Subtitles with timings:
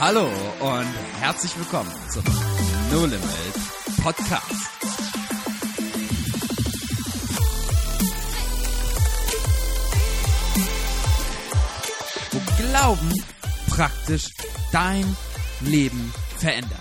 [0.00, 0.28] Hallo
[0.60, 2.22] und herzlich willkommen zum
[2.92, 3.20] No Limit
[4.00, 4.52] Podcast.
[12.30, 13.12] Wo Glauben
[13.68, 14.30] praktisch
[14.70, 15.16] dein
[15.62, 16.78] Leben verändert.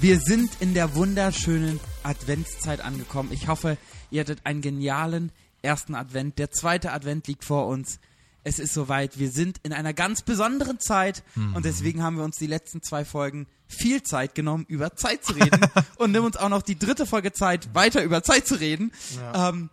[0.00, 3.30] Wir sind in der wunderschönen Adventszeit angekommen.
[3.30, 3.76] Ich hoffe,
[4.10, 6.38] ihr hattet einen genialen ersten Advent.
[6.38, 8.00] Der zweite Advent liegt vor uns.
[8.46, 9.18] Es ist soweit.
[9.18, 11.24] Wir sind in einer ganz besonderen Zeit
[11.54, 15.32] und deswegen haben wir uns die letzten zwei Folgen viel Zeit genommen, über Zeit zu
[15.32, 15.60] reden
[15.96, 18.92] und nimm uns auch noch die dritte Folge Zeit, weiter über Zeit zu reden.
[19.34, 19.68] Ähm,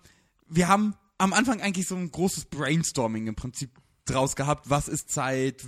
[0.49, 3.69] wir haben am Anfang eigentlich so ein großes Brainstorming im Prinzip
[4.05, 4.71] draus gehabt.
[4.71, 5.63] Was ist Zeit?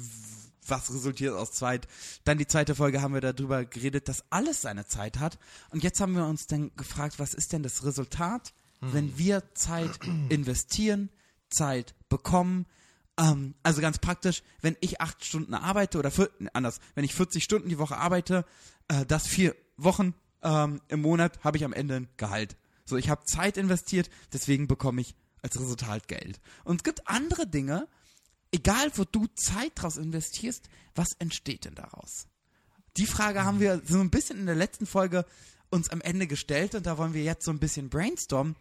[0.68, 1.88] Was resultiert aus Zeit?
[2.24, 5.38] Dann die zweite Folge haben wir darüber geredet, dass alles seine Zeit hat.
[5.70, 10.00] Und jetzt haben wir uns dann gefragt, was ist denn das Resultat, wenn wir Zeit
[10.30, 11.12] investieren,
[11.52, 12.66] Zeit bekommen?
[13.18, 17.44] Ähm, also ganz praktisch, wenn ich acht Stunden arbeite oder vier, anders, wenn ich 40
[17.44, 18.46] Stunden die Woche arbeite,
[18.88, 22.58] äh, das vier Wochen ähm, im Monat, habe ich am Ende ein Gehalt.
[22.86, 26.40] So, ich habe Zeit investiert, deswegen bekomme ich als Resultat Geld.
[26.64, 27.88] Und es gibt andere Dinge,
[28.52, 32.28] egal wo du Zeit draus investierst, was entsteht denn daraus?
[32.98, 35.26] Die Frage haben wir so ein bisschen in der letzten Folge
[35.70, 38.56] uns am Ende gestellt und da wollen wir jetzt so ein bisschen brainstormen.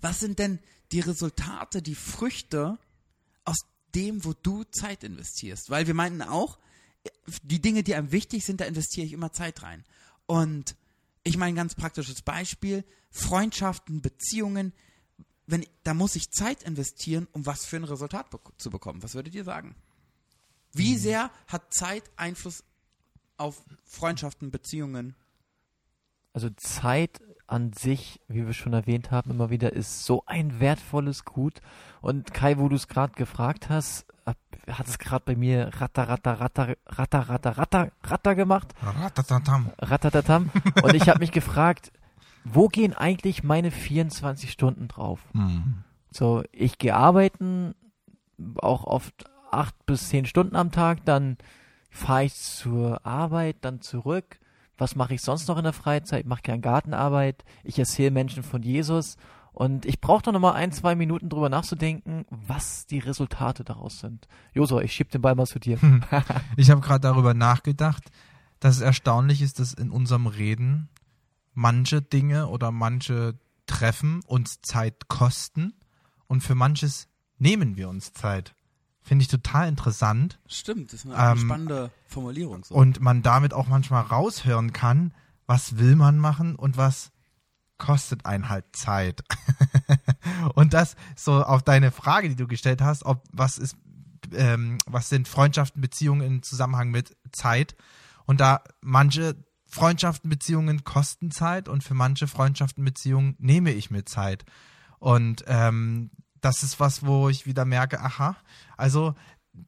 [0.00, 0.58] Was sind denn
[0.90, 2.78] die Resultate, die Früchte
[3.48, 3.58] aus
[3.94, 5.70] dem, wo du Zeit investierst?
[5.70, 6.58] Weil wir meinten auch,
[7.42, 9.84] die Dinge, die einem wichtig sind, da investiere ich immer Zeit rein.
[10.26, 10.76] Und
[11.22, 14.72] ich meine, ganz praktisches Beispiel, Freundschaften, Beziehungen,
[15.46, 19.02] wenn, da muss ich Zeit investieren, um was für ein Resultat bek zu bekommen.
[19.02, 19.74] Was würdet ihr sagen?
[20.72, 22.64] Wie sehr hat Zeit Einfluss
[23.38, 25.16] auf Freundschaften, Beziehungen?
[26.34, 31.24] Also Zeit an sich, wie wir schon erwähnt haben, immer wieder ist so ein wertvolles
[31.24, 31.60] Gut.
[32.00, 34.06] Und Kai, wo du es gerade gefragt hast,
[34.70, 38.74] hat es gerade bei mir ratter, ratter, ratter, ratter, ratter, ratter, ratter gemacht.
[38.82, 39.70] Ratatatam.
[39.78, 40.50] Ratatatam.
[40.82, 41.90] Und ich habe mich gefragt,
[42.44, 45.20] wo gehen eigentlich meine 24 Stunden drauf?
[45.32, 45.84] Hm.
[46.10, 47.74] So, ich gehe arbeiten,
[48.56, 51.38] auch oft acht bis zehn Stunden am Tag, dann
[51.90, 54.38] fahre ich zur Arbeit, dann zurück.
[54.78, 56.20] Was mache ich sonst noch in der Freizeit?
[56.20, 57.44] Ich mache gerne Gartenarbeit.
[57.64, 59.16] Ich erzähle Menschen von Jesus.
[59.52, 63.98] Und ich brauche doch noch mal ein, zwei Minuten drüber nachzudenken, was die Resultate daraus
[63.98, 64.28] sind.
[64.54, 65.78] Joso, ich schieb den Ball mal zu dir.
[66.56, 68.04] Ich habe gerade darüber nachgedacht,
[68.60, 70.88] dass es erstaunlich ist, dass in unserem Reden
[71.54, 73.34] manche Dinge oder manche
[73.66, 75.74] Treffen uns Zeit kosten
[76.28, 77.08] und für manches
[77.38, 78.54] nehmen wir uns Zeit.
[79.08, 82.62] Finde ich total interessant Stimmt, das ist eine Ähm, spannende Formulierung.
[82.62, 82.74] So.
[82.74, 85.14] und man damit auch manchmal raushören kann,
[85.46, 87.10] was will man machen und was
[87.78, 89.24] kostet einen halt Zeit.
[90.54, 93.76] und das so auf deine Frage, die du gestellt hast, ob was ist,
[94.34, 97.76] ähm, was sind Freundschaften, Beziehungen im Zusammenhang mit Zeit?
[98.26, 104.04] Und da manche Freundschaften, Beziehungen kosten Zeit und für manche Freundschaften, Beziehungen nehme ich mir
[104.04, 104.44] Zeit.
[104.98, 106.10] Und ähm,
[106.40, 108.36] das ist was, wo ich wieder merke, aha,
[108.76, 109.14] also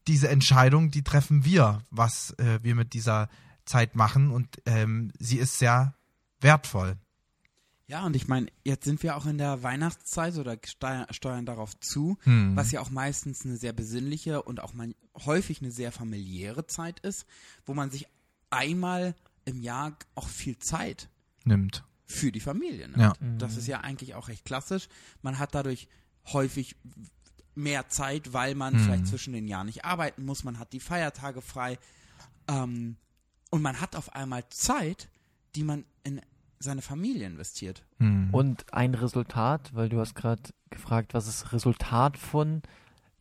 [0.07, 3.29] diese Entscheidung, die treffen wir, was äh, wir mit dieser
[3.65, 5.93] Zeit machen und ähm, sie ist sehr
[6.39, 6.97] wertvoll.
[7.87, 12.17] Ja, und ich meine, jetzt sind wir auch in der Weihnachtszeit oder steuern, darauf zu,
[12.23, 12.55] Hm.
[12.55, 14.95] was ja auch meistens eine sehr besinnliche und auch mal
[15.25, 17.25] häufig eine sehr familiäre Zeit ist,
[17.65, 18.07] wo man sich
[18.49, 21.09] einmal im Jahr auch viel Zeit
[21.43, 21.83] Nimmt.
[22.05, 22.97] für die Familie nimmt.
[23.01, 23.13] Ja.
[23.37, 24.87] Das ist ja eigentlich auch recht klassisch.
[25.21, 25.89] Man hat dadurch
[26.27, 26.75] häufig
[27.55, 30.43] mehr Zeit, weil man vielleicht zwischen den Jahren nicht arbeiten muss.
[30.43, 31.77] Man hat die Feiertage frei.
[32.47, 32.95] Ähm,
[33.49, 35.09] und man hat auf einmal Zeit,
[35.55, 36.21] die man in
[36.59, 37.83] seine Familie investiert.
[37.97, 38.29] Hm.
[38.31, 42.61] Und ein Resultat, weil du hast gerade gefragt, was ist Resultat von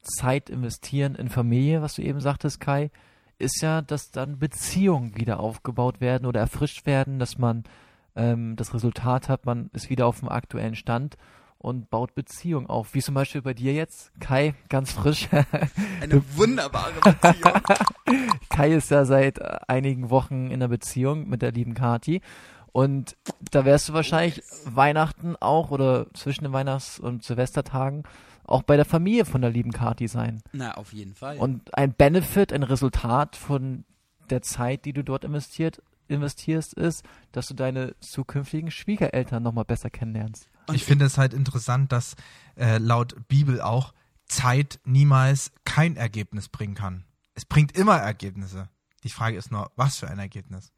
[0.03, 2.91] Zeit investieren in Familie, was du eben sagtest, Kai,
[3.39, 7.65] ist ja, dass dann Beziehungen wieder aufgebaut werden oder erfrischt werden, dass man
[8.15, 11.17] ähm, das Resultat hat, man ist wieder auf dem aktuellen Stand
[11.61, 12.95] und baut Beziehungen auf.
[12.95, 15.29] Wie zum Beispiel bei dir jetzt, Kai, ganz frisch.
[16.01, 17.61] Eine wunderbare Beziehung.
[18.49, 22.23] Kai ist ja seit äh, einigen Wochen in einer Beziehung mit der lieben Kati.
[22.73, 23.17] Und
[23.51, 28.05] da wärst du wahrscheinlich Weihnachten auch oder zwischen den Weihnachts- und Silvestertagen
[28.45, 30.43] auch bei der Familie von der lieben Kati sein.
[30.53, 31.37] Na, auf jeden Fall.
[31.37, 33.85] Und ein Benefit, ein Resultat von
[34.31, 39.91] der Zeit, die du dort investiert, investierst, ist, dass du deine zukünftigen Schwiegereltern nochmal besser
[39.91, 40.49] kennenlernst.
[40.71, 42.15] Und ich finde es halt interessant, dass
[42.57, 43.93] äh, laut Bibel auch
[44.27, 47.05] Zeit niemals kein Ergebnis bringen kann.
[47.35, 48.69] Es bringt immer Ergebnisse.
[49.05, 50.73] Die Frage ist nur, was für ein Ergebnis.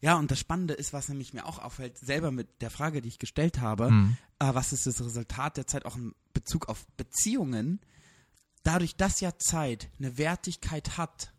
[0.00, 3.08] Ja, und das Spannende ist, was nämlich mir auch auffällt, selber mit der Frage, die
[3.08, 4.16] ich gestellt habe, Mhm.
[4.38, 7.80] äh, was ist das Resultat der Zeit auch in Bezug auf Beziehungen?
[8.62, 11.32] Dadurch, dass ja Zeit eine Wertigkeit hat,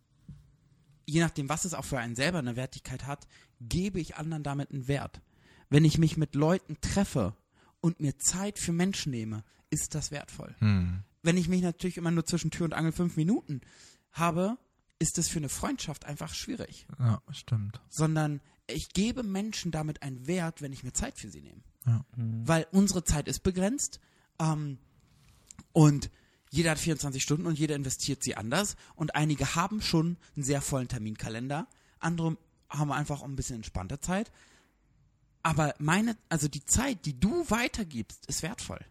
[1.05, 3.27] je nachdem, was es auch für einen selber eine Wertigkeit hat,
[3.61, 5.21] gebe ich anderen damit einen Wert.
[5.69, 7.35] Wenn ich mich mit Leuten treffe
[7.81, 10.55] und mir Zeit für Menschen nehme, ist das wertvoll.
[10.59, 11.03] Hm.
[11.21, 13.61] Wenn ich mich natürlich immer nur zwischen Tür und Angel fünf Minuten
[14.11, 14.57] habe,
[14.99, 16.85] ist das für eine Freundschaft einfach schwierig.
[16.97, 17.81] Ja, stimmt.
[17.89, 21.61] Sondern ich gebe Menschen damit einen Wert, wenn ich mir Zeit für sie nehme.
[21.85, 22.05] Ja.
[22.15, 23.99] Weil unsere Zeit ist begrenzt
[24.39, 24.77] ähm,
[25.71, 26.09] und
[26.51, 28.75] jeder hat 24 Stunden und jeder investiert sie anders.
[28.95, 31.67] Und einige haben schon einen sehr vollen Terminkalender,
[31.99, 32.37] andere
[32.69, 34.31] haben einfach auch ein bisschen entspannte Zeit.
[35.43, 38.83] Aber meine, also die Zeit, die du weitergibst, ist wertvoll.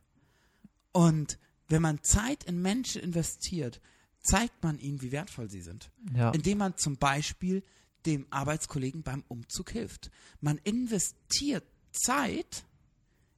[0.92, 3.80] Und wenn man Zeit in Menschen investiert,
[4.20, 5.90] zeigt man ihnen, wie wertvoll sie sind.
[6.14, 6.30] Ja.
[6.30, 7.62] Indem man zum Beispiel
[8.06, 10.10] dem Arbeitskollegen beim Umzug hilft.
[10.40, 12.64] Man investiert Zeit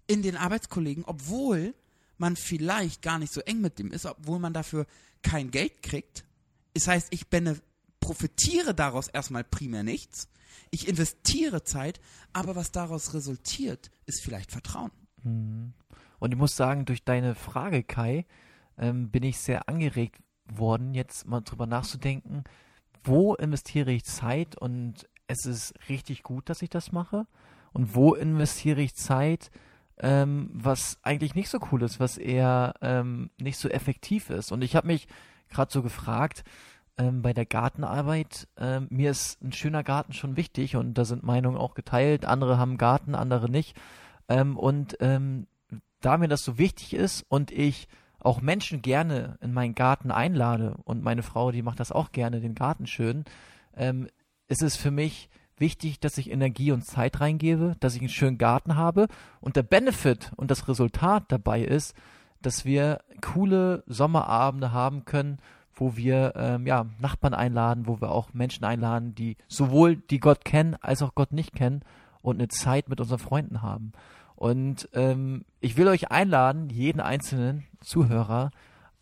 [0.06, 1.74] in den Arbeitskollegen, obwohl
[2.18, 4.86] man vielleicht gar nicht so eng mit dem ist, obwohl man dafür
[5.22, 6.24] kein Geld kriegt.
[6.74, 7.60] Das heißt, ich bene
[8.00, 10.28] profitiere daraus erstmal primär nichts.
[10.70, 12.00] Ich investiere Zeit,
[12.32, 14.92] aber was daraus resultiert, ist vielleicht Vertrauen.
[15.22, 18.26] Und ich muss sagen, durch deine Frage, Kai,
[18.78, 22.44] ähm, bin ich sehr angeregt worden, jetzt mal drüber nachzudenken,
[23.04, 27.26] wo investiere ich Zeit und es ist richtig gut, dass ich das mache
[27.72, 29.50] und wo investiere ich Zeit,
[29.98, 34.50] ähm, was eigentlich nicht so cool ist, was eher ähm, nicht so effektiv ist.
[34.50, 35.06] Und ich habe mich
[35.50, 36.42] gerade so gefragt,
[37.00, 41.22] ähm, bei der Gartenarbeit, ähm, mir ist ein schöner Garten schon wichtig und da sind
[41.22, 42.26] Meinungen auch geteilt.
[42.26, 43.74] Andere haben Garten, andere nicht.
[44.28, 45.46] Ähm, und ähm,
[46.00, 47.88] da mir das so wichtig ist und ich
[48.18, 52.40] auch Menschen gerne in meinen Garten einlade und meine Frau, die macht das auch gerne,
[52.40, 53.24] den Garten schön,
[53.74, 54.08] ähm,
[54.48, 58.38] ist es für mich wichtig, dass ich Energie und Zeit reingebe, dass ich einen schönen
[58.38, 59.08] Garten habe
[59.40, 61.94] und der Benefit und das Resultat dabei ist,
[62.42, 65.38] dass wir coole Sommerabende haben können,
[65.80, 70.44] wo wir ähm, ja, Nachbarn einladen, wo wir auch Menschen einladen, die sowohl die Gott
[70.44, 71.82] kennen als auch Gott nicht kennen
[72.22, 73.92] und eine Zeit mit unseren Freunden haben.
[74.36, 78.50] Und ähm, ich will euch einladen, jeden einzelnen Zuhörer,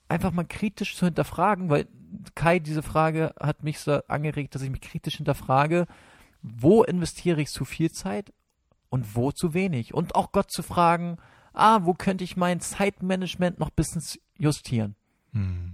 [0.09, 1.87] einfach mal kritisch zu hinterfragen, weil
[2.35, 5.87] Kai, diese Frage hat mich so angeregt, dass ich mich kritisch hinterfrage,
[6.43, 8.33] wo investiere ich zu viel Zeit
[8.89, 9.93] und wo zu wenig?
[9.93, 11.19] Und auch Gott zu fragen,
[11.53, 14.03] ah, wo könnte ich mein Zeitmanagement noch ein bisschen
[14.39, 14.95] justieren?
[15.33, 15.68] Hm.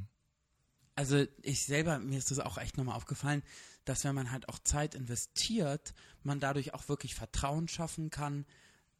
[0.96, 3.43] Also ich selber, mir ist das auch echt nochmal aufgefallen,
[3.85, 5.93] dass wenn man halt auch Zeit investiert,
[6.23, 8.46] man dadurch auch wirklich Vertrauen schaffen kann.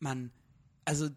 [0.01, 0.31] Man,
[0.85, 1.09] also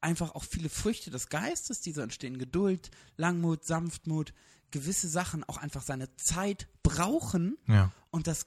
[0.00, 4.32] einfach auch viele Früchte des Geistes, die so entstehen, Geduld, Langmut, Sanftmut,
[4.70, 7.92] gewisse Sachen auch einfach seine Zeit brauchen Ja.
[8.10, 8.46] und das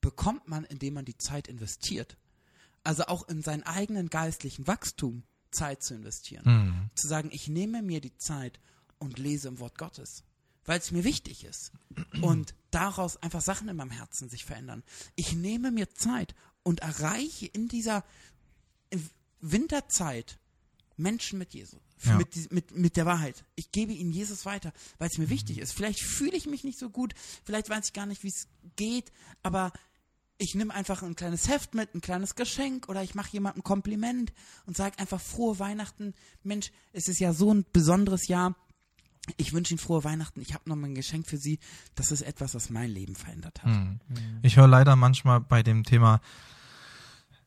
[0.00, 2.16] bekommt man, indem man die Zeit investiert.
[2.84, 6.90] Also auch in seinen eigenen geistlichen Wachstum Zeit zu investieren Hm.
[6.94, 8.60] zu sagen, ich nehme mir die Zeit
[8.98, 10.22] und lese im Wort Gottes,
[10.68, 11.72] weil es mir wichtig ist
[12.20, 14.84] und daraus einfach Sachen in meinem Herzen sich verändern.
[15.16, 18.04] Ich nehme mir Zeit und erreiche in dieser
[19.40, 20.38] Winterzeit
[20.96, 22.16] Menschen mit Jesus, Ja.
[22.16, 23.44] mit, mit, mit der Wahrheit.
[23.54, 25.72] Ich gebe ihnen Jesus weiter, weil es mir wichtig ist.
[25.72, 29.12] Vielleicht fühle ich mich nicht so gut, vielleicht weiß ich gar nicht, wie es geht,
[29.42, 29.72] aber
[30.38, 33.64] ich nehme einfach ein kleines Heft mit, ein kleines Geschenk oder ich mache jemandem ein
[33.64, 34.32] Kompliment
[34.66, 36.14] und sage einfach frohe Weihnachten.
[36.42, 38.54] Mensch, es ist ja so ein besonderes Jahr.
[39.36, 40.40] Ich wünsche Ihnen frohe Weihnachten.
[40.40, 41.58] Ich habe noch mal ein Geschenk für Sie.
[41.94, 43.72] Das ist etwas, was mein Leben verändert hat.
[43.72, 44.00] Hm.
[44.42, 46.20] Ich höre leider manchmal bei dem Thema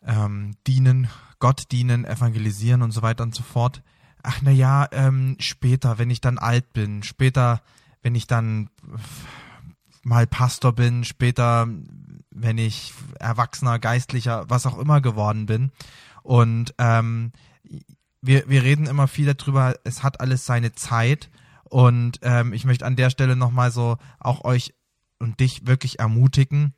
[0.03, 1.09] ähm, dienen,
[1.39, 3.81] Gott dienen, evangelisieren und so weiter und so fort.
[4.23, 7.61] Ach na ja, ähm, später, wenn ich dann alt bin, später,
[8.03, 8.69] wenn ich dann
[10.03, 11.67] mal Pastor bin, später,
[12.29, 15.71] wenn ich Erwachsener, Geistlicher, was auch immer geworden bin.
[16.23, 17.31] Und ähm,
[18.21, 21.29] wir, wir reden immer viel darüber, es hat alles seine Zeit.
[21.71, 24.73] Und ähm, ich möchte an der Stelle nochmal so auch euch
[25.19, 26.73] und dich wirklich ermutigen,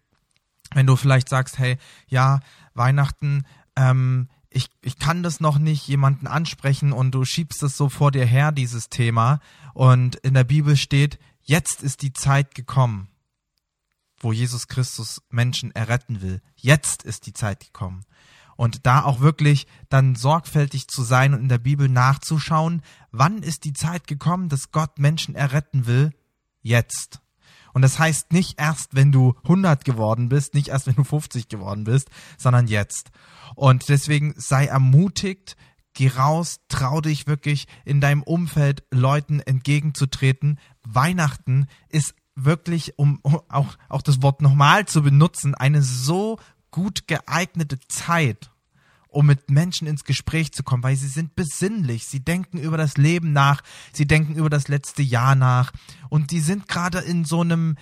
[0.71, 2.41] wenn du vielleicht sagst, hey, ja,
[2.75, 3.41] Weihnachten,
[3.75, 8.11] ähm, ich, ich kann das noch nicht jemanden ansprechen und du schiebst es so vor
[8.11, 9.39] dir her, dieses Thema.
[9.73, 13.07] Und in der Bibel steht, jetzt ist die Zeit gekommen,
[14.19, 16.39] wo Jesus Christus Menschen erretten will.
[16.55, 18.05] Jetzt ist die Zeit gekommen.
[18.55, 22.81] Und da auch wirklich dann sorgfältig zu sein und in der Bibel nachzuschauen,
[23.11, 26.11] wann ist die Zeit gekommen, dass Gott Menschen erretten will?
[26.61, 27.21] Jetzt.
[27.73, 31.47] Und das heißt nicht erst, wenn du 100 geworden bist, nicht erst, wenn du 50
[31.49, 33.11] geworden bist, sondern jetzt.
[33.55, 35.57] Und deswegen sei ermutigt,
[35.93, 40.59] geh raus, trau dich wirklich in deinem Umfeld Leuten entgegenzutreten.
[40.83, 46.39] Weihnachten ist wirklich, um auch, auch das Wort nochmal zu benutzen, eine so
[46.73, 48.49] gut geeignete Zeit,
[49.07, 52.97] um mit Menschen ins Gespräch zu kommen, weil sie sind besinnlich, sie denken über das
[52.97, 53.61] Leben nach,
[53.93, 55.71] sie denken über das letzte Jahr nach.
[56.09, 57.77] Und die sind gerade in so einem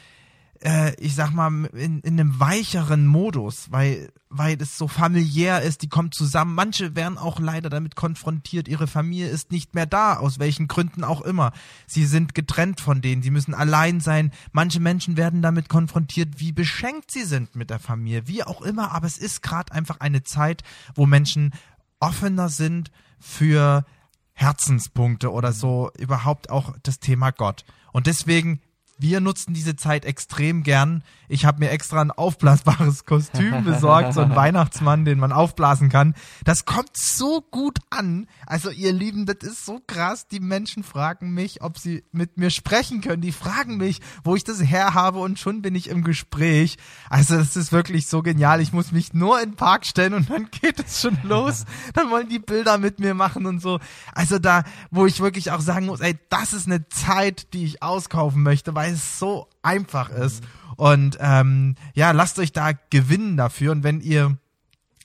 [0.63, 5.81] äh, ich sag mal, in, in einem weicheren Modus, weil, weil es so familiär ist,
[5.81, 6.55] die kommen zusammen.
[6.55, 11.03] Manche werden auch leider damit konfrontiert, ihre Familie ist nicht mehr da, aus welchen Gründen
[11.03, 11.51] auch immer.
[11.87, 14.31] Sie sind getrennt von denen, sie müssen allein sein.
[14.51, 18.91] Manche Menschen werden damit konfrontiert, wie beschenkt sie sind mit der Familie, wie auch immer,
[18.91, 20.63] aber es ist gerade einfach eine Zeit,
[20.93, 21.53] wo Menschen
[21.99, 23.85] offener sind für
[24.33, 27.65] Herzenspunkte oder so überhaupt auch das Thema Gott.
[27.91, 28.61] Und deswegen
[29.01, 31.03] wir nutzen diese Zeit extrem gern.
[31.27, 36.13] Ich habe mir extra ein aufblasbares Kostüm besorgt, so ein Weihnachtsmann, den man aufblasen kann.
[36.43, 38.27] Das kommt so gut an.
[38.45, 40.27] Also ihr Lieben, das ist so krass.
[40.27, 43.21] Die Menschen fragen mich, ob sie mit mir sprechen können.
[43.21, 46.77] Die fragen mich, wo ich das her habe und schon bin ich im Gespräch.
[47.09, 48.61] Also das ist wirklich so genial.
[48.61, 51.65] Ich muss mich nur in den Park stellen und dann geht es schon los.
[51.93, 53.79] Dann wollen die Bilder mit mir machen und so.
[54.13, 57.81] Also da, wo ich wirklich auch sagen muss, ey, das ist eine Zeit, die ich
[57.81, 60.43] auskaufen möchte, weil es so einfach ist.
[60.75, 63.71] Und ähm, ja, lasst euch da gewinnen dafür.
[63.71, 64.37] Und wenn ihr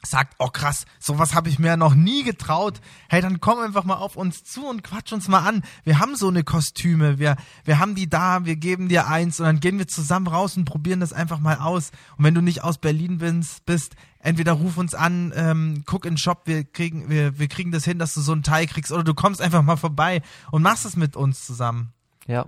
[0.03, 2.81] sagt, oh krass, sowas habe ich mir noch nie getraut.
[3.09, 5.63] Hey, dann komm einfach mal auf uns zu und quatsch uns mal an.
[5.83, 9.47] Wir haben so eine Kostüme, wir, wir haben die da, wir geben dir eins und
[9.47, 11.91] dann gehen wir zusammen raus und probieren das einfach mal aus.
[12.17, 16.13] Und wenn du nicht aus Berlin bist, bist entweder ruf uns an, ähm, guck in
[16.13, 18.93] den Shop, wir kriegen, wir, wir kriegen das hin, dass du so ein Teil kriegst
[18.93, 21.93] oder du kommst einfach mal vorbei und machst es mit uns zusammen.
[22.29, 22.47] Ja.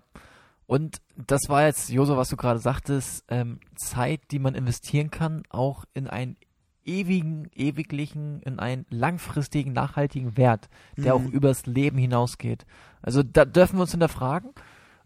[0.69, 5.45] Und das war jetzt, Joso, was du gerade sagtest, ähm, Zeit, die man investieren kann,
[5.49, 6.37] auch in einen
[6.85, 11.27] ewigen, ewiglichen, in einen langfristigen, nachhaltigen Wert, der mhm.
[11.27, 12.67] auch übers Leben hinausgeht.
[13.01, 14.51] Also da dürfen wir uns hinterfragen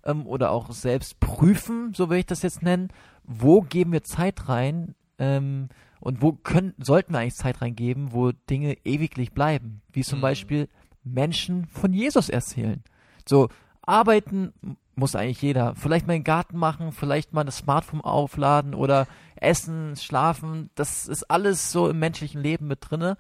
[0.05, 2.89] ähm, oder auch selbst prüfen, so will ich das jetzt nennen,
[3.23, 5.69] wo geben wir Zeit rein ähm,
[6.01, 10.23] und wo können, sollten wir eigentlich Zeit reingeben, wo Dinge ewiglich bleiben, wie zum mhm.
[10.23, 10.69] Beispiel
[11.05, 12.83] Menschen von Jesus erzählen.
[13.29, 13.49] So,
[13.83, 14.53] arbeiten
[14.95, 15.75] muss eigentlich jeder.
[15.75, 19.07] Vielleicht mal einen Garten machen, vielleicht mal das Smartphone aufladen oder
[19.37, 20.71] essen, schlafen.
[20.75, 23.17] Das ist alles so im menschlichen Leben mit drinne.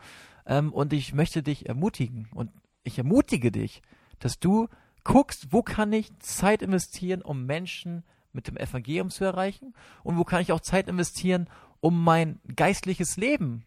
[0.47, 2.51] Ähm, und ich möchte dich ermutigen und
[2.85, 3.83] ich ermutige dich,
[4.19, 4.69] dass du
[5.05, 10.25] guckst, wo kann ich Zeit investieren, um Menschen mit dem Evangelium zu erreichen und wo
[10.25, 11.49] kann ich auch Zeit investieren,
[11.81, 13.65] um mein geistliches Leben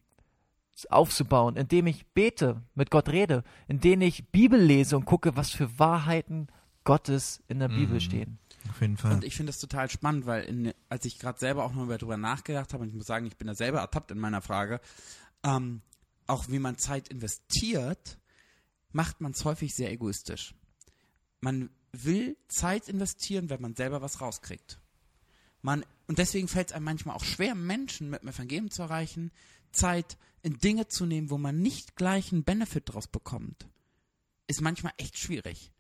[0.90, 5.80] aufzubauen, indem ich bete, mit Gott rede, indem ich Bibel lese und gucke, was für
[5.80, 6.48] Wahrheiten
[6.86, 8.00] Gottes in der Bibel mhm.
[8.00, 8.40] stehen.
[8.70, 9.14] Auf jeden Fall.
[9.14, 12.18] Und ich finde das total spannend, weil in, als ich gerade selber auch noch darüber
[12.18, 14.80] nachgedacht habe, und ich muss sagen, ich bin da selber ertappt in meiner Frage,
[15.44, 15.82] ähm,
[16.28, 18.18] auch wie man Zeit investiert,
[18.92, 20.56] macht man es häufig sehr egoistisch.
[21.42, 24.80] Man will Zeit investieren, wenn man selber was rauskriegt.
[25.62, 29.32] Man, und deswegen fällt es einem manchmal auch schwer, Menschen mit dem Evangelium zu erreichen,
[29.72, 33.68] Zeit in Dinge zu nehmen, wo man nicht gleich einen Benefit draus bekommt.
[34.48, 35.72] Ist manchmal echt schwierig.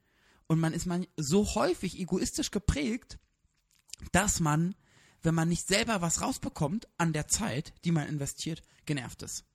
[0.47, 3.17] Und man ist man so häufig egoistisch geprägt,
[4.11, 4.75] dass man,
[5.23, 9.45] wenn man nicht selber was rausbekommt an der Zeit, die man investiert, genervt ist.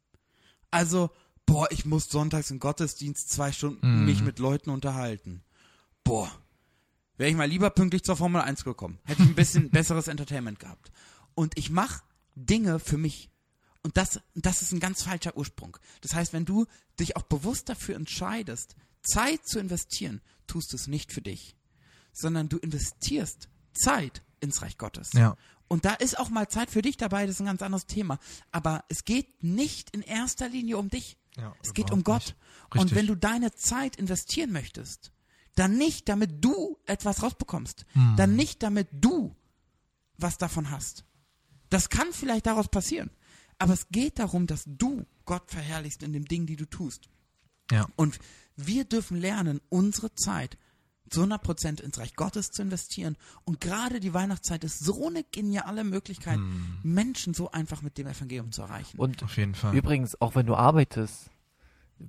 [0.70, 1.10] Also,
[1.46, 4.04] boah, ich muss sonntags im Gottesdienst zwei Stunden mhm.
[4.04, 5.42] mich mit Leuten unterhalten.
[6.04, 6.30] Boah,
[7.16, 8.98] wäre ich mal lieber pünktlich zur Formel 1 gekommen.
[9.04, 10.90] Hätte ich ein bisschen besseres Entertainment gehabt.
[11.34, 12.02] Und ich mache
[12.34, 13.30] Dinge für mich.
[13.82, 15.76] Und das, das ist ein ganz falscher Ursprung.
[16.00, 16.66] Das heißt, wenn du
[16.98, 21.56] dich auch bewusst dafür entscheidest, Zeit zu investieren, tust du es nicht für dich,
[22.12, 25.10] sondern du investierst Zeit ins Reich Gottes.
[25.12, 25.36] Ja.
[25.68, 28.18] Und da ist auch mal Zeit für dich dabei, das ist ein ganz anderes Thema.
[28.50, 31.16] Aber es geht nicht in erster Linie um dich.
[31.36, 32.34] Ja, es geht um Gott.
[32.70, 35.12] Und wenn du deine Zeit investieren möchtest,
[35.54, 37.86] dann nicht, damit du etwas rausbekommst.
[37.92, 38.14] Hm.
[38.16, 39.36] Dann nicht, damit du
[40.16, 41.04] was davon hast.
[41.68, 43.10] Das kann vielleicht daraus passieren.
[43.58, 47.08] Aber es geht darum, dass du Gott verherrlichst in dem Ding, die du tust.
[47.70, 47.86] Ja.
[47.94, 48.18] Und
[48.66, 50.56] wir dürfen lernen, unsere Zeit
[51.10, 53.16] zu 100% ins Reich Gottes zu investieren.
[53.44, 56.78] Und gerade die Weihnachtszeit ist so eine geniale Möglichkeit, hm.
[56.82, 58.96] Menschen so einfach mit dem Evangelium zu erreichen.
[58.98, 59.76] Und auf jeden Fall.
[59.76, 61.30] Übrigens, auch wenn du arbeitest,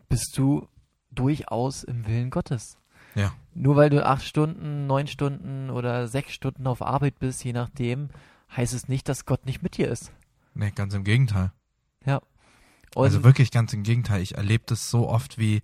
[0.08, 0.68] bist du
[1.10, 2.78] durchaus im Willen Gottes.
[3.16, 3.34] Ja.
[3.54, 8.10] Nur weil du acht Stunden, neun Stunden oder sechs Stunden auf Arbeit bist, je nachdem,
[8.56, 10.12] heißt es nicht, dass Gott nicht mit dir ist.
[10.54, 11.52] Nee, ganz im Gegenteil.
[12.06, 12.22] Ja.
[12.96, 14.22] Und also wirklich ganz im Gegenteil.
[14.22, 15.62] Ich erlebe das so oft, wie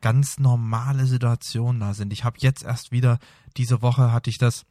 [0.00, 2.12] ganz normale Situationen da sind.
[2.12, 3.18] Ich habe jetzt erst wieder,
[3.56, 4.64] diese Woche hatte ich das,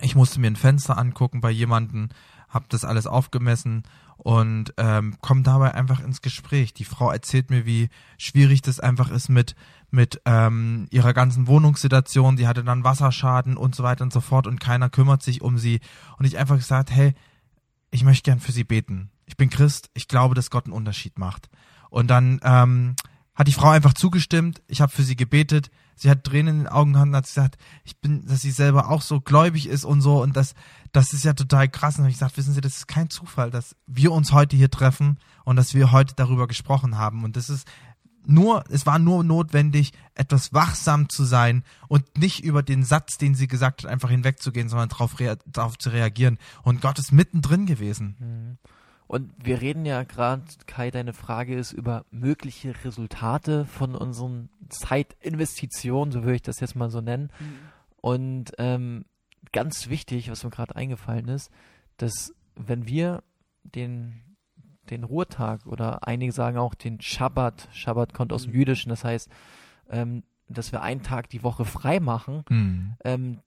[0.00, 2.10] ich musste mir ein Fenster angucken bei jemanden,
[2.48, 3.82] habe das alles aufgemessen
[4.16, 6.74] und ähm, komme dabei einfach ins Gespräch.
[6.74, 7.88] Die Frau erzählt mir, wie
[8.18, 9.54] schwierig das einfach ist mit
[9.92, 12.38] mit ähm, ihrer ganzen Wohnungssituation.
[12.38, 15.58] Sie hatte dann Wasserschaden und so weiter und so fort und keiner kümmert sich um
[15.58, 15.80] sie.
[16.18, 17.12] Und ich einfach gesagt, hey,
[17.90, 19.10] ich möchte gern für sie beten.
[19.26, 21.50] Ich bin Christ, ich glaube, dass Gott einen Unterschied macht.
[21.90, 22.96] Und dann ähm,
[23.34, 24.62] hat die Frau einfach zugestimmt.
[24.68, 25.70] Ich habe für sie gebetet.
[25.94, 28.90] Sie hat Tränen in den Augen gehabt und hat gesagt, ich bin, dass sie selber
[28.90, 30.54] auch so gläubig ist und so und das,
[30.92, 31.98] das ist ja total krass.
[31.98, 35.18] Und ich gesagt, wissen Sie, das ist kein Zufall, dass wir uns heute hier treffen
[35.44, 37.24] und dass wir heute darüber gesprochen haben.
[37.24, 37.68] Und das ist
[38.26, 43.34] nur, es war nur notwendig, etwas wachsam zu sein und nicht über den Satz, den
[43.34, 45.36] sie gesagt hat, einfach hinwegzugehen, sondern darauf, rea
[45.78, 46.38] zu reagieren.
[46.62, 48.16] Und Gott ist mittendrin gewesen.
[48.18, 48.58] Mhm.
[49.12, 56.12] Und wir reden ja gerade, Kai, deine Frage ist über mögliche Resultate von unseren Zeitinvestitionen,
[56.12, 57.30] so würde ich das jetzt mal so nennen.
[57.38, 57.58] Mhm.
[58.00, 59.04] Und ähm,
[59.52, 61.50] ganz wichtig, was mir gerade eingefallen ist,
[61.98, 63.22] dass wenn wir
[63.64, 64.22] den
[64.88, 67.68] den Ruhetag oder einige sagen auch den Schabbat.
[67.70, 68.60] Schabbat kommt aus dem mhm.
[68.60, 69.28] Jüdischen, das heißt,
[69.90, 72.44] ähm, dass wir einen Tag die Woche frei machen.
[72.48, 72.94] Mhm.
[73.04, 73.40] Ähm,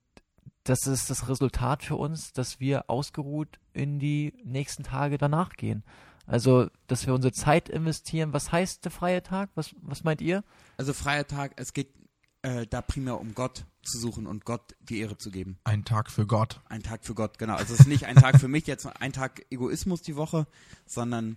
[0.68, 5.84] das ist das Resultat für uns, dass wir ausgeruht in die nächsten Tage danach gehen.
[6.26, 8.32] Also, dass wir unsere Zeit investieren.
[8.32, 9.50] Was heißt der freie Tag?
[9.54, 10.42] Was, was meint ihr?
[10.76, 11.94] Also, freier Tag, es geht
[12.42, 15.58] äh, da primär um Gott zu suchen und Gott die Ehre zu geben.
[15.62, 16.60] Ein Tag für Gott.
[16.68, 17.54] Ein Tag für Gott, genau.
[17.54, 20.48] Also, es ist nicht ein Tag für mich, jetzt ein Tag Egoismus die Woche,
[20.84, 21.36] sondern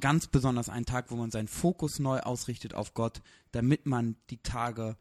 [0.00, 4.42] ganz besonders ein Tag, wo man seinen Fokus neu ausrichtet auf Gott, damit man die
[4.42, 4.96] Tage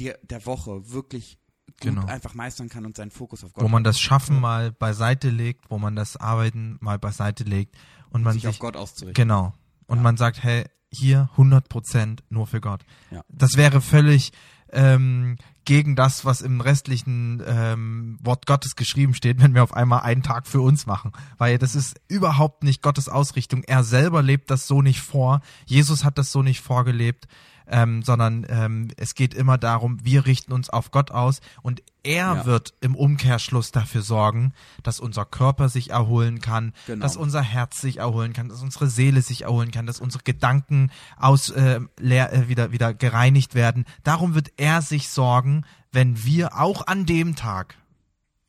[0.00, 1.38] der, der Woche wirklich
[1.80, 2.06] genau.
[2.06, 3.64] einfach meistern kann und seinen Fokus auf Gott.
[3.64, 7.76] Wo man das Schaffen mal beiseite legt, wo man das Arbeiten mal beiseite legt
[8.10, 9.14] und man sich, sich auf Gott auszurichten.
[9.14, 9.52] Genau.
[9.86, 10.02] Und ja.
[10.02, 12.84] man sagt, hey, hier 100 Prozent nur für Gott.
[13.10, 13.22] Ja.
[13.28, 14.32] Das wäre völlig
[14.72, 20.00] ähm, gegen das, was im restlichen ähm, Wort Gottes geschrieben steht, wenn wir auf einmal
[20.00, 21.12] einen Tag für uns machen.
[21.38, 23.62] Weil das ist überhaupt nicht Gottes Ausrichtung.
[23.64, 25.40] Er selber lebt das so nicht vor.
[25.66, 27.26] Jesus hat das so nicht vorgelebt
[27.68, 32.34] ähm, sondern ähm, es geht immer darum, wir richten uns auf Gott aus und er
[32.36, 32.46] ja.
[32.46, 37.02] wird im Umkehrschluss dafür sorgen, dass unser Körper sich erholen kann, genau.
[37.02, 40.90] dass unser Herz sich erholen kann, dass unsere Seele sich erholen kann, dass unsere Gedanken
[41.16, 43.84] aus äh, leer, äh, wieder wieder gereinigt werden.
[44.04, 47.76] Darum wird er sich sorgen, wenn wir auch an dem Tag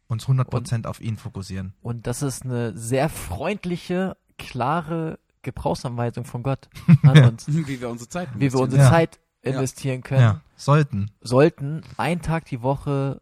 [0.07, 1.74] uns 100% auf ihn fokussieren.
[1.81, 6.70] Und das ist eine sehr freundliche, klare Gebrauchsanweisung von Gott
[7.03, 7.48] an uns.
[7.48, 8.90] wie wir unsere Zeit Wie wir unsere ja.
[8.90, 10.22] Zeit investieren können.
[10.22, 10.42] Ja.
[10.57, 11.12] Sollten.
[11.22, 13.22] Sollten einen Tag die Woche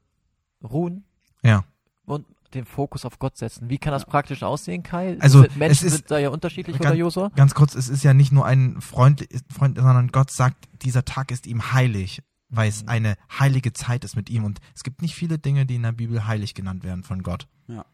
[0.64, 1.06] ruhen.
[1.44, 1.66] Ja.
[2.06, 3.70] Und den Fokus auf Gott setzen.
[3.70, 5.18] Wie kann das praktisch aussehen, Kai?
[5.20, 7.32] Also Menschen es ist, sind da ja unterschiedlich, ganz, oder Josua?
[7.36, 11.32] Ganz kurz, es ist ja nicht nur ein Freund, Freund, sondern Gott sagt, dieser Tag
[11.32, 12.90] ist ihm heilig, weil es mhm.
[12.90, 14.46] eine heilige Zeit ist mit ihm.
[14.46, 17.48] Und es gibt nicht viele Dinge, die in der Bibel heilig genannt werden von Gott.
[17.68, 17.86] Ja.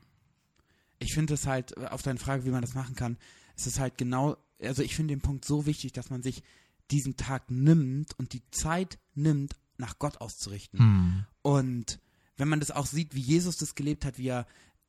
[0.99, 3.17] Ich finde es halt, äh, auf deine Frage, wie man das machen kann,
[3.61, 6.43] es ist halt genau, also ich finde den Punkt so wichtig, dass man sich
[6.91, 10.79] diesen Tag nimmt und die Zeit nimmt, nach Gott auszurichten.
[10.79, 11.25] Hm.
[11.41, 11.99] Und
[12.37, 14.45] wenn man das auch sieht, wie Jesus das gelebt hat, wie er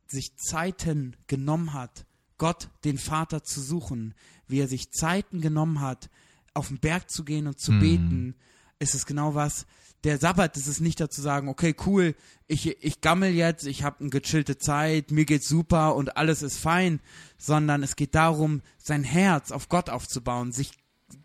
[0.06, 2.04] sich Zeiten genommen hat,
[2.38, 4.14] Gott, den Vater zu suchen,
[4.48, 6.10] wie er sich Zeiten genommen hat,
[6.54, 7.80] auf den Berg zu gehen und zu hm.
[7.80, 8.34] beten,
[8.78, 9.66] ist es genau was,
[10.04, 12.14] der Sabbat ist es nicht dazu sagen, okay, cool,
[12.48, 16.58] ich, ich gammel jetzt, ich habe eine gechillte Zeit, mir geht's super und alles ist
[16.58, 17.00] fein,
[17.38, 20.72] sondern es geht darum, sein Herz auf Gott aufzubauen, sich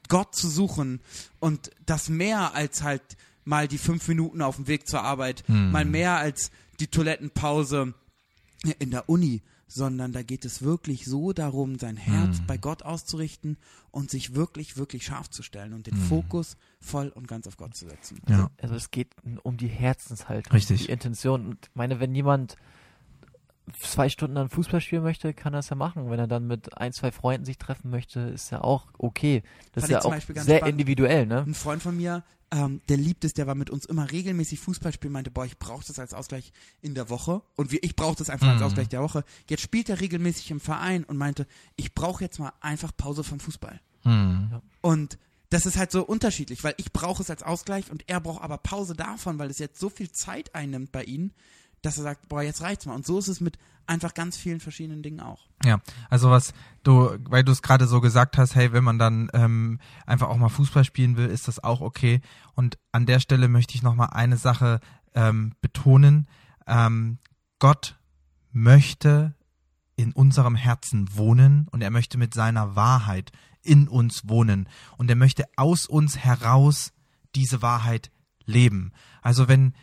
[0.09, 1.01] Gott zu suchen
[1.39, 3.01] und das mehr als halt
[3.45, 5.71] mal die fünf Minuten auf dem Weg zur Arbeit, hm.
[5.71, 7.93] mal mehr als die Toilettenpause
[8.79, 12.45] in der Uni, sondern da geht es wirklich so darum, sein Herz mm.
[12.47, 13.57] bei Gott auszurichten
[13.91, 16.07] und sich wirklich, wirklich scharf zu stellen und den mm.
[16.07, 18.21] Fokus voll und ganz auf Gott zu setzen.
[18.29, 18.35] Ja.
[18.35, 20.85] Also, also es geht um die Herzenshaltung, Richtig.
[20.85, 21.47] die Intention.
[21.47, 22.55] Und ich meine, wenn jemand
[23.79, 26.09] zwei Stunden dann Fußball spielen möchte, kann er es ja machen.
[26.09, 29.43] Wenn er dann mit ein, zwei Freunden sich treffen möchte, ist ja auch okay.
[29.73, 30.67] Das Fand ist ja auch sehr spannend.
[30.67, 31.43] individuell, ne?
[31.45, 34.93] Ein Freund von mir, ähm, der liebt es, der war mit uns immer regelmäßig Fußball
[34.93, 38.15] spielen, meinte, boah, ich brauche das als Ausgleich in der Woche und wir, ich brauche
[38.15, 38.53] das einfach mhm.
[38.53, 39.23] als Ausgleich der Woche.
[39.49, 43.39] Jetzt spielt er regelmäßig im Verein und meinte, ich brauche jetzt mal einfach Pause vom
[43.39, 43.81] Fußball.
[44.05, 44.61] Mhm.
[44.81, 45.17] Und
[45.49, 48.57] das ist halt so unterschiedlich, weil ich brauche es als Ausgleich und er braucht aber
[48.57, 51.31] Pause davon, weil es jetzt so viel Zeit einnimmt bei ihm,
[51.81, 52.95] dass er sagt, boah, jetzt reicht's mal.
[52.95, 55.47] Und so ist es mit einfach ganz vielen verschiedenen Dingen auch.
[55.63, 59.29] Ja, also was du, weil du es gerade so gesagt hast, hey, wenn man dann
[59.33, 62.21] ähm, einfach auch mal Fußball spielen will, ist das auch okay.
[62.53, 64.79] Und an der Stelle möchte ich nochmal eine Sache
[65.15, 66.27] ähm, betonen.
[66.67, 67.19] Ähm,
[67.59, 67.97] Gott
[68.51, 69.35] möchte
[69.95, 73.31] in unserem Herzen wohnen und er möchte mit seiner Wahrheit
[73.63, 76.93] in uns wohnen und er möchte aus uns heraus
[77.35, 78.11] diese Wahrheit
[78.45, 78.93] leben.
[79.21, 79.73] Also wenn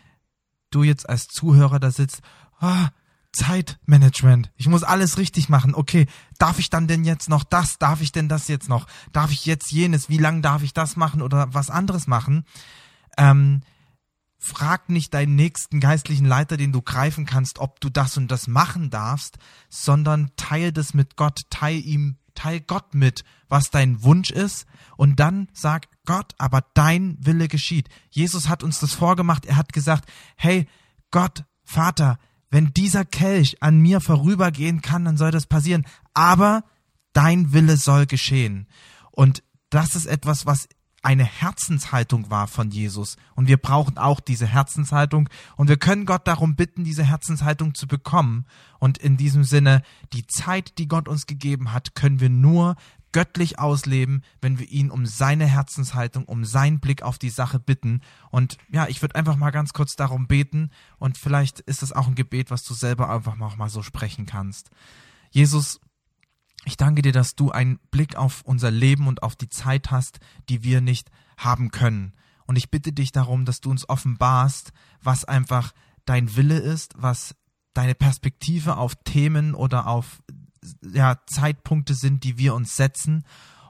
[0.75, 2.21] du jetzt als Zuhörer da sitzt,
[2.61, 2.89] ah,
[3.35, 4.51] Zeitmanagement.
[4.57, 5.75] Ich muss alles richtig machen.
[5.75, 6.07] Okay,
[6.39, 7.79] darf ich dann denn jetzt noch das?
[7.79, 8.87] Darf ich denn das jetzt noch?
[9.13, 10.09] Darf ich jetzt jenes?
[10.09, 12.45] Wie lange darf ich das machen oder was anderes machen?
[13.19, 13.63] Ähm,
[14.39, 18.47] frag nicht deinen nächsten geistlichen Leiter, den du greifen kannst, ob du das und das
[18.47, 24.31] machen darfst, sondern teile das mit Gott, teile ihm teil Gott mit, was dein Wunsch
[24.31, 24.67] ist
[24.97, 27.89] und dann sag Gott, aber dein Wille geschieht.
[28.11, 29.47] Jesus hat uns das vorgemacht.
[29.47, 30.67] Er hat gesagt, hey,
[31.11, 32.19] Gott, Vater,
[32.51, 35.87] wenn dieser Kelch an mir vorübergehen kann, dann soll das passieren.
[36.13, 36.65] Aber
[37.13, 38.69] dein Wille soll geschehen.
[39.11, 40.69] Und das ist etwas, was
[41.05, 43.17] eine Herzenshaltung war von Jesus.
[43.35, 45.29] Und wir brauchen auch diese Herzenshaltung.
[45.57, 48.47] Und wir können Gott darum bitten, diese Herzenshaltung zu bekommen.
[48.79, 52.77] Und in diesem Sinne, die Zeit, die Gott uns gegeben hat, können wir nur
[53.13, 58.01] göttlich ausleben, wenn wir ihn um seine Herzenshaltung, um seinen Blick auf die Sache bitten.
[58.31, 60.71] Und ja, ich würde einfach mal ganz kurz darum beten.
[60.99, 64.71] Und vielleicht ist es auch ein Gebet, was du selber einfach mal so sprechen kannst.
[65.31, 65.81] Jesus,
[66.65, 70.21] ich danke dir, dass du einen Blick auf unser Leben und auf die Zeit hast,
[70.49, 72.15] die wir nicht haben können.
[72.47, 74.73] Und ich bitte dich darum, dass du uns offenbarst,
[75.03, 75.73] was einfach
[76.05, 77.35] dein Wille ist, was
[77.73, 80.23] deine Perspektive auf Themen oder auf
[80.83, 83.25] ja, Zeitpunkte sind, die wir uns setzen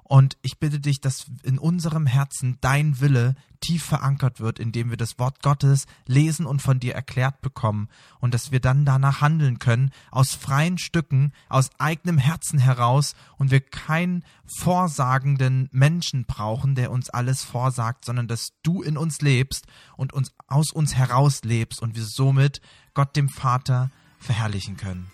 [0.06, 4.98] und ich bitte dich, dass in unserem Herzen dein Wille tief verankert wird, indem wir
[4.98, 7.88] das Wort Gottes lesen und von dir erklärt bekommen
[8.20, 13.50] und dass wir dann danach handeln können, aus freien Stücken, aus eigenem Herzen heraus und
[13.50, 19.66] wir keinen vorsagenden Menschen brauchen, der uns alles vorsagt, sondern dass du in uns lebst
[19.96, 22.60] und uns aus uns heraus lebst und wir somit
[22.92, 25.10] Gott dem Vater verherrlichen können.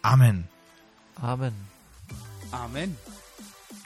[0.00, 0.48] Amen.
[1.20, 1.54] Amen.
[2.50, 2.96] Amen.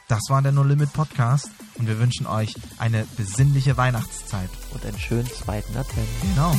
[0.09, 4.49] Das war der No Limit Podcast und wir wünschen euch eine besinnliche Weihnachtszeit.
[4.73, 6.09] Und einen schönen zweiten Advent.
[6.23, 6.55] Genau.